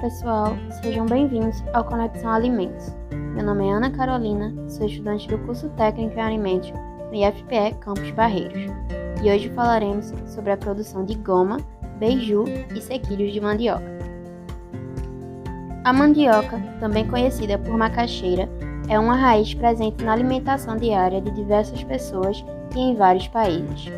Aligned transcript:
pessoal, 0.00 0.56
sejam 0.80 1.06
bem-vindos 1.06 1.60
ao 1.72 1.82
Conexão 1.82 2.30
Alimentos. 2.30 2.94
Meu 3.10 3.44
nome 3.44 3.66
é 3.66 3.72
Ana 3.72 3.90
Carolina, 3.90 4.54
sou 4.68 4.86
estudante 4.86 5.26
do 5.26 5.38
curso 5.38 5.68
técnico 5.70 6.16
em 6.16 6.22
alimentos 6.22 6.70
no 6.70 7.14
IFPE 7.14 7.74
Campus 7.80 8.08
Barreiros 8.12 8.72
e 9.20 9.28
hoje 9.28 9.48
falaremos 9.50 10.14
sobre 10.26 10.52
a 10.52 10.56
produção 10.56 11.04
de 11.04 11.16
goma, 11.16 11.56
beiju 11.98 12.44
e 12.72 12.80
sequilhos 12.80 13.32
de 13.32 13.40
mandioca. 13.40 13.98
A 15.84 15.92
mandioca, 15.92 16.60
também 16.78 17.04
conhecida 17.08 17.58
por 17.58 17.76
macaxeira, 17.76 18.48
é 18.88 19.00
uma 19.00 19.16
raiz 19.16 19.52
presente 19.52 20.04
na 20.04 20.12
alimentação 20.12 20.76
diária 20.76 21.20
de 21.20 21.32
diversas 21.32 21.82
pessoas 21.82 22.44
e 22.76 22.78
em 22.78 22.94
vários 22.94 23.26
países. 23.26 23.90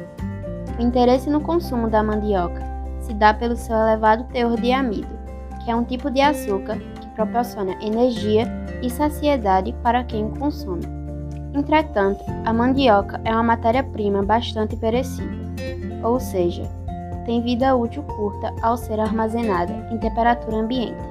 O 0.79 0.83
interesse 0.83 1.29
no 1.29 1.43
consumo 1.43 1.91
da 1.91 2.03
mandioca 2.03 2.63
se 3.01 3.13
dá 3.13 3.35
pelo 3.35 3.55
seu 3.55 3.77
elevado 3.77 4.25
teor 4.33 4.59
de 4.59 4.73
amido, 4.73 5.20
que 5.65 5.71
é 5.71 5.77
um 5.77 5.85
tipo 5.85 6.11
de 6.11 6.21
açúcar 6.21 6.79
que 7.01 7.09
proporciona 7.11 7.73
energia 7.83 8.47
e 8.83 8.91
saciedade 8.91 9.75
para 9.83 10.05
quem 10.05 10.25
o 10.25 10.31
consome. 10.31 10.85
Entretanto, 11.55 12.25
a 12.45 12.53
mandioca 12.53 13.21
é 13.25 13.33
uma 13.33 13.43
matéria-prima 13.43 14.23
bastante 14.23 14.77
perecível, 14.77 15.39
ou 16.03 16.21
seja, 16.21 16.63
tem 17.27 17.43
vida 17.43 17.75
útil 17.77 18.03
curta 18.05 18.55
ao 18.63 18.77
ser 18.77 18.99
armazenada 19.01 19.73
em 19.91 19.99
temperatura 19.99 20.59
ambiente. 20.59 21.11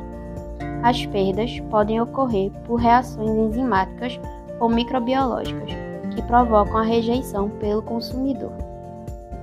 As 0.82 1.06
perdas 1.06 1.60
podem 1.70 2.00
ocorrer 2.02 2.52
por 2.66 2.78
reações 2.78 3.30
enzimáticas 3.30 4.20
ou 4.60 4.70
microbiológicas 4.70 5.72
que 6.16 6.22
provocam 6.24 6.78
a 6.78 6.84
rejeição 6.84 7.50
pelo 7.50 7.82
consumidor. 7.82 8.52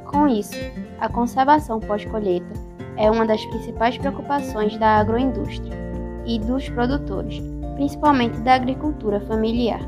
Com 0.07 0.27
isso, 0.27 0.57
a 0.99 1.09
conservação 1.09 1.79
pós-colheita 1.79 2.66
é 2.97 3.11
uma 3.11 3.27
das 3.27 3.45
principais 3.47 3.99
preocupações 3.99 4.77
da 4.79 4.99
agroindústria 4.99 5.77
e 6.27 6.39
dos 6.39 6.69
produtores, 6.69 7.43
principalmente 7.75 8.39
da 8.41 8.55
agricultura 8.55 9.21
familiar. 9.21 9.81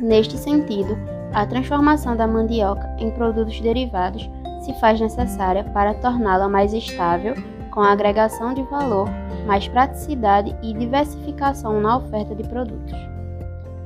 Neste 0.00 0.36
sentido, 0.36 0.96
a 1.32 1.46
transformação 1.46 2.16
da 2.16 2.26
mandioca 2.26 2.88
em 2.98 3.10
produtos 3.10 3.60
derivados 3.60 4.28
se 4.62 4.72
faz 4.74 5.00
necessária 5.00 5.64
para 5.64 5.94
torná-la 5.94 6.48
mais 6.48 6.72
estável, 6.72 7.34
com 7.70 7.80
agregação 7.80 8.54
de 8.54 8.62
valor, 8.64 9.08
mais 9.46 9.68
praticidade 9.68 10.54
e 10.62 10.72
diversificação 10.72 11.80
na 11.80 11.98
oferta 11.98 12.34
de 12.34 12.42
produtos. 12.48 12.92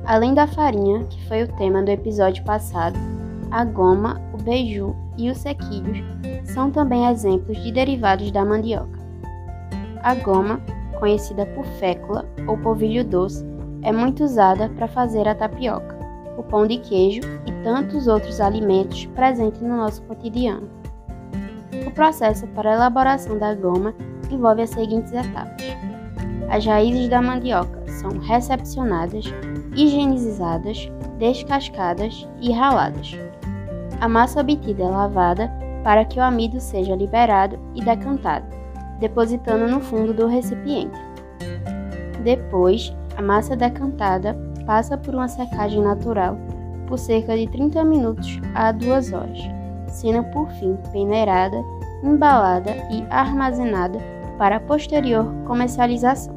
Além 0.05 0.33
da 0.33 0.47
farinha, 0.47 1.05
que 1.05 1.27
foi 1.27 1.43
o 1.43 1.47
tema 1.57 1.83
do 1.83 1.89
episódio 1.89 2.43
passado, 2.43 2.97
a 3.51 3.63
goma, 3.65 4.21
o 4.33 4.41
beiju 4.41 4.95
e 5.17 5.29
os 5.29 5.37
sequilhos 5.37 6.03
são 6.53 6.71
também 6.71 7.07
exemplos 7.07 7.57
de 7.61 7.71
derivados 7.71 8.31
da 8.31 8.43
mandioca. 8.45 8.99
A 10.03 10.15
goma, 10.15 10.59
conhecida 10.99 11.45
por 11.47 11.65
fécula 11.79 12.25
ou 12.47 12.57
polvilho 12.57 13.03
doce, 13.03 13.45
é 13.83 13.91
muito 13.91 14.23
usada 14.23 14.69
para 14.69 14.87
fazer 14.87 15.27
a 15.27 15.35
tapioca, 15.35 15.97
o 16.37 16.43
pão 16.43 16.67
de 16.67 16.77
queijo 16.77 17.21
e 17.45 17.51
tantos 17.63 18.07
outros 18.07 18.39
alimentos 18.39 19.05
presentes 19.07 19.61
no 19.61 19.77
nosso 19.77 20.01
cotidiano. 20.03 20.69
O 21.85 21.91
processo 21.91 22.47
para 22.47 22.71
a 22.71 22.75
elaboração 22.75 23.37
da 23.37 23.55
goma 23.55 23.93
envolve 24.29 24.61
as 24.61 24.69
seguintes 24.69 25.11
etapas. 25.11 25.65
As 26.49 26.65
raízes 26.65 27.09
da 27.09 27.21
mandioca 27.21 27.81
são 27.87 28.11
recepcionadas, 28.19 29.25
higienizadas, 29.75 30.91
descascadas 31.17 32.27
e 32.41 32.51
raladas. 32.51 33.17
A 33.99 34.07
massa 34.07 34.41
obtida 34.41 34.83
é 34.83 34.87
lavada 34.87 35.51
para 35.83 36.05
que 36.05 36.19
o 36.19 36.23
amido 36.23 36.59
seja 36.59 36.95
liberado 36.95 37.59
e 37.75 37.83
decantado, 37.83 38.45
depositando 38.99 39.67
no 39.67 39.79
fundo 39.79 40.13
do 40.13 40.27
recipiente. 40.27 40.99
Depois, 42.23 42.95
a 43.17 43.21
massa 43.21 43.55
decantada 43.55 44.37
passa 44.65 44.97
por 44.97 45.15
uma 45.15 45.27
secagem 45.27 45.81
natural 45.81 46.37
por 46.87 46.99
cerca 46.99 47.37
de 47.37 47.47
30 47.47 47.83
minutos 47.83 48.39
a 48.53 48.71
2 48.71 49.13
horas, 49.13 49.39
sendo 49.87 50.23
por 50.25 50.49
fim 50.51 50.77
peneirada, 50.91 51.57
embalada 52.03 52.71
e 52.91 53.03
armazenada 53.09 53.97
para 54.37 54.59
posterior 54.59 55.25
comercialização. 55.45 56.35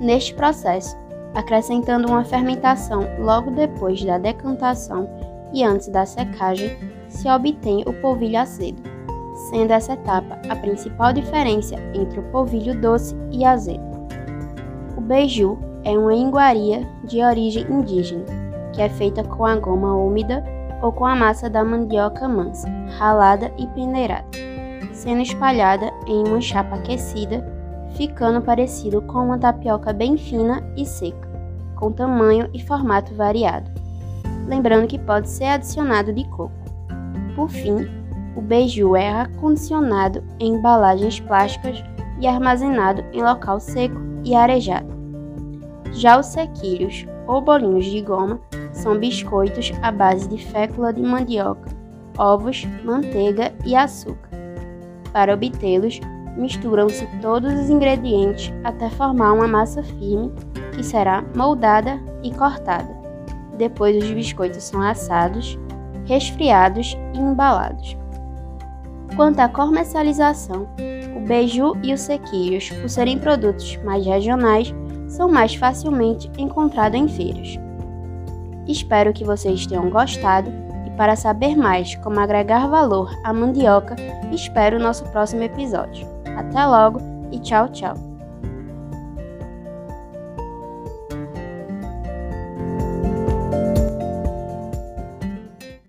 Neste 0.00 0.34
processo, 0.34 0.96
acrescentando 1.34 2.08
uma 2.08 2.24
fermentação 2.24 3.06
logo 3.18 3.50
depois 3.50 4.04
da 4.04 4.18
decantação 4.18 5.08
e 5.52 5.64
antes 5.64 5.88
da 5.88 6.06
secagem, 6.06 6.76
se 7.08 7.28
obtém 7.28 7.82
o 7.86 7.92
polvilho 7.94 8.38
azedo, 8.38 8.82
sendo 9.50 9.72
essa 9.72 9.92
etapa 9.92 10.38
a 10.48 10.56
principal 10.56 11.12
diferença 11.12 11.76
entre 11.94 12.20
o 12.20 12.30
polvilho 12.30 12.78
doce 12.80 13.16
e 13.30 13.44
azedo. 13.44 13.82
O 14.96 15.00
beiju 15.00 15.58
é 15.84 15.96
uma 15.96 16.14
iguaria 16.14 16.86
de 17.04 17.22
origem 17.22 17.64
indígena, 17.70 18.24
que 18.72 18.82
é 18.82 18.88
feita 18.88 19.22
com 19.24 19.44
a 19.44 19.56
goma 19.56 19.94
úmida 19.94 20.44
ou 20.82 20.92
com 20.92 21.06
a 21.06 21.16
massa 21.16 21.48
da 21.48 21.64
mandioca 21.64 22.28
mansa, 22.28 22.68
ralada 22.98 23.52
e 23.58 23.66
peneirada, 23.68 24.26
sendo 24.92 25.22
espalhada 25.22 25.90
em 26.06 26.28
uma 26.28 26.40
chapa 26.40 26.76
aquecida, 26.76 27.44
ficando 27.96 28.40
parecido 28.40 29.02
com 29.02 29.24
uma 29.24 29.38
tapioca 29.38 29.92
bem 29.92 30.16
fina 30.16 30.62
e 30.76 30.84
seca, 30.84 31.28
com 31.74 31.90
tamanho 31.90 32.48
e 32.52 32.62
formato 32.62 33.14
variado 33.14 33.78
lembrando 34.48 34.88
que 34.88 34.98
pode 34.98 35.28
ser 35.28 35.44
adicionado 35.44 36.12
de 36.12 36.24
coco. 36.24 36.67
Por 37.38 37.50
fim, 37.50 37.86
o 38.34 38.40
beiju 38.40 38.96
é 38.96 39.08
acondicionado 39.12 40.24
em 40.40 40.54
embalagens 40.54 41.20
plásticas 41.20 41.84
e 42.20 42.26
armazenado 42.26 43.04
em 43.12 43.22
local 43.22 43.60
seco 43.60 43.96
e 44.24 44.34
arejado. 44.34 44.88
Já 45.92 46.18
os 46.18 46.26
sequilhos, 46.26 47.06
ou 47.28 47.40
bolinhos 47.40 47.84
de 47.84 48.00
goma, 48.00 48.40
são 48.72 48.98
biscoitos 48.98 49.70
à 49.82 49.92
base 49.92 50.28
de 50.28 50.44
fécula 50.46 50.92
de 50.92 51.00
mandioca, 51.00 51.70
ovos, 52.18 52.66
manteiga 52.84 53.52
e 53.64 53.76
açúcar. 53.76 54.30
Para 55.12 55.34
obtê-los, 55.34 56.00
misturam-se 56.36 57.06
todos 57.22 57.52
os 57.52 57.70
ingredientes 57.70 58.52
até 58.64 58.90
formar 58.90 59.32
uma 59.34 59.46
massa 59.46 59.80
firme 59.84 60.32
que 60.74 60.82
será 60.82 61.22
moldada 61.36 62.00
e 62.20 62.34
cortada. 62.34 62.98
Depois, 63.56 63.96
os 63.96 64.10
biscoitos 64.10 64.64
são 64.64 64.82
assados, 64.82 65.56
resfriados 66.08 66.96
e 67.14 67.18
embalados. 67.18 67.96
Quanto 69.14 69.40
à 69.40 69.48
comercialização, 69.48 70.66
o 71.16 71.20
beiju 71.20 71.76
e 71.82 71.92
os 71.92 72.00
sequilhos, 72.00 72.70
por 72.70 72.88
serem 72.88 73.18
produtos 73.18 73.76
mais 73.84 74.04
regionais, 74.04 74.74
são 75.08 75.28
mais 75.28 75.54
facilmente 75.54 76.30
encontrados 76.38 76.98
em 76.98 77.08
feiras. 77.08 77.58
Espero 78.66 79.12
que 79.12 79.24
vocês 79.24 79.66
tenham 79.66 79.88
gostado 79.88 80.50
e 80.86 80.90
para 80.90 81.16
saber 81.16 81.56
mais 81.56 81.94
como 81.96 82.20
agregar 82.20 82.68
valor 82.68 83.10
à 83.24 83.32
mandioca, 83.32 83.96
espero 84.32 84.76
o 84.76 84.82
nosso 84.82 85.04
próximo 85.06 85.42
episódio. 85.42 86.06
Até 86.36 86.64
logo 86.66 87.00
e 87.32 87.38
tchau, 87.38 87.68
tchau! 87.68 88.07